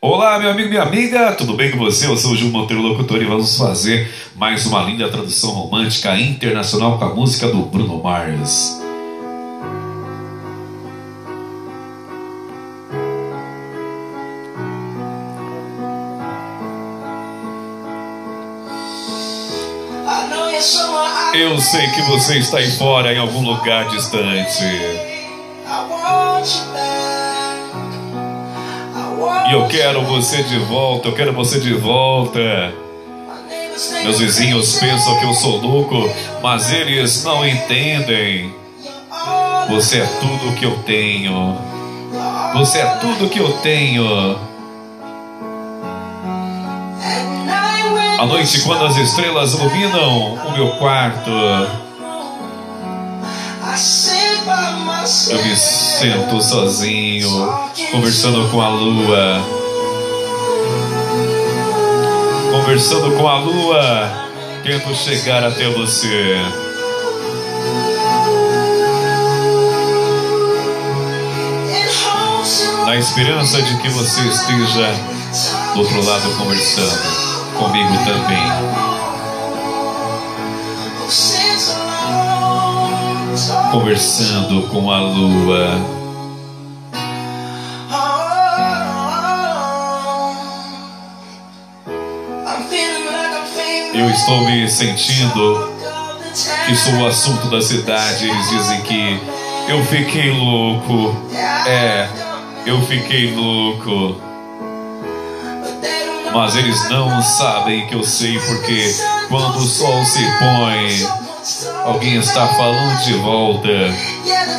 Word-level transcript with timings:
Olá, 0.00 0.38
meu 0.38 0.52
amigo, 0.52 0.68
minha 0.68 0.82
amiga, 0.82 1.32
tudo 1.32 1.54
bem 1.54 1.72
com 1.72 1.78
você? 1.78 2.06
Eu 2.06 2.16
sou 2.16 2.30
o 2.30 2.36
Gil 2.36 2.50
Monteiro 2.50 2.80
Locutor 2.80 3.20
e 3.20 3.24
vamos 3.24 3.58
fazer 3.58 4.08
mais 4.36 4.64
uma 4.64 4.80
linda 4.84 5.08
tradução 5.08 5.50
romântica 5.50 6.16
internacional 6.16 6.96
com 7.00 7.04
a 7.04 7.12
música 7.12 7.48
do 7.48 7.62
Bruno 7.62 8.00
Mars. 8.00 8.80
Eu 21.34 21.60
sei 21.60 21.88
que 21.88 22.02
você 22.02 22.38
está 22.38 22.58
aí 22.58 22.70
fora, 22.70 23.12
em 23.12 23.18
algum 23.18 23.42
lugar 23.42 23.88
distante. 23.88 25.07
E 29.48 29.52
eu 29.52 29.66
quero 29.66 30.04
você 30.04 30.42
de 30.42 30.58
volta, 30.58 31.08
eu 31.08 31.14
quero 31.14 31.32
você 31.32 31.58
de 31.58 31.72
volta. 31.72 32.40
Meus 34.02 34.18
vizinhos 34.18 34.78
pensam 34.78 35.18
que 35.18 35.24
eu 35.24 35.32
sou 35.32 35.56
louco, 35.58 36.10
mas 36.42 36.70
eles 36.70 37.24
não 37.24 37.46
entendem. 37.46 38.54
Você 39.70 40.00
é 40.00 40.06
tudo 40.20 40.54
que 40.54 40.64
eu 40.64 40.78
tenho. 40.84 41.56
Você 42.54 42.78
é 42.78 42.86
tudo 43.00 43.28
que 43.30 43.38
eu 43.38 43.52
tenho. 43.58 44.38
À 48.18 48.26
noite, 48.26 48.60
quando 48.62 48.84
as 48.84 48.96
estrelas 48.96 49.54
iluminam 49.54 50.34
o 50.34 50.52
meu 50.52 50.70
quarto, 50.72 51.30
eu 55.30 55.44
me 55.44 55.56
sento 55.56 56.42
sozinho, 56.42 57.30
conversando 57.92 58.48
com 58.50 58.60
a 58.60 58.68
lua. 58.68 59.40
Conversando 62.50 63.16
com 63.16 63.28
a 63.28 63.38
lua, 63.38 64.28
tento 64.62 64.94
chegar 64.94 65.44
até 65.44 65.68
você. 65.68 66.36
Na 72.86 72.96
esperança 72.96 73.60
de 73.62 73.76
que 73.78 73.88
você 73.90 74.20
esteja 74.28 74.92
do 75.74 75.80
outro 75.80 76.04
lado 76.04 76.36
conversando 76.38 77.28
comigo 77.58 77.92
também. 78.04 78.87
Conversando 83.70 84.66
com 84.68 84.90
a 84.90 84.98
lua. 84.98 85.98
Eu 93.92 94.08
estou 94.10 94.40
me 94.42 94.68
sentindo 94.68 95.72
que 96.66 96.76
sou 96.76 96.94
o 96.94 97.06
assunto 97.06 97.48
da 97.50 97.60
cidade. 97.60 98.28
Eles 98.28 98.48
dizem 98.48 98.80
que 98.82 99.20
eu 99.68 99.84
fiquei 99.84 100.30
louco. 100.30 101.14
É, 101.66 102.08
eu 102.64 102.80
fiquei 102.82 103.34
louco. 103.34 104.16
Mas 106.32 106.56
eles 106.56 106.88
não 106.88 107.20
sabem 107.20 107.86
que 107.86 107.94
eu 107.94 108.02
sei 108.02 108.38
porque 108.38 108.94
quando 109.28 109.56
o 109.56 109.66
sol 109.66 110.04
se 110.04 110.24
põe, 110.38 111.27
alguém 111.84 112.16
está 112.16 112.46
falando 112.46 113.02
de 113.04 113.14
volta. 113.14 113.68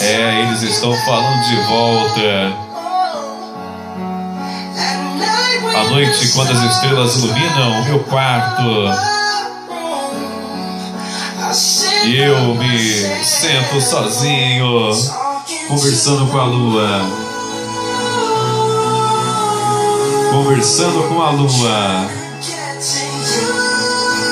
É, 0.00 0.42
eles 0.42 0.62
estão 0.62 0.94
falando 1.04 1.42
de 1.44 1.56
volta. 1.62 2.66
À 5.78 5.84
noite, 5.90 6.28
quando 6.32 6.52
as 6.52 6.74
estrelas 6.74 7.16
iluminam 7.16 7.80
o 7.80 7.84
meu 7.84 8.00
quarto, 8.00 8.62
eu 12.04 12.54
me 12.54 12.78
sento 13.24 13.80
sozinho, 13.80 14.90
conversando 15.68 16.26
com 16.30 16.38
a 16.38 16.44
lua. 16.44 17.26
conversando 20.36 21.08
com 21.08 21.22
a 21.22 21.30
lua. 21.30 22.10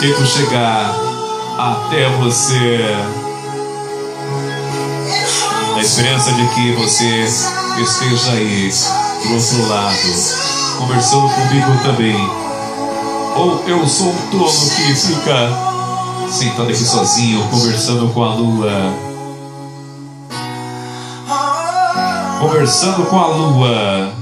Tento 0.00 0.26
chegar 0.26 1.01
até 1.62 2.08
você. 2.16 2.80
Na 5.74 5.80
esperança 5.80 6.32
de 6.32 6.46
que 6.48 6.72
você 6.72 7.24
esteja 7.80 8.32
aí 8.32 8.70
do 9.22 9.34
outro 9.34 9.68
lado, 9.68 10.78
conversando 10.78 11.28
comigo 11.28 11.82
também. 11.82 12.30
Ou 13.36 13.62
eu 13.66 13.88
sou 13.88 14.08
um 14.08 14.30
tolo 14.30 14.50
que 14.50 14.94
fica 14.94 15.48
sentado 16.30 16.64
aqui 16.64 16.84
sozinho, 16.84 17.48
conversando 17.48 18.12
com 18.12 18.24
a 18.24 18.34
lua. 18.34 18.72
Conversando 22.40 23.06
com 23.06 23.16
a 23.16 23.26
lua 23.28 24.21